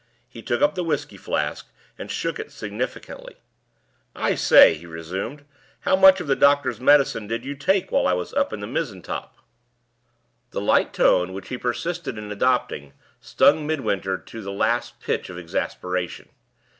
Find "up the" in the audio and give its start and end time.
0.63-0.83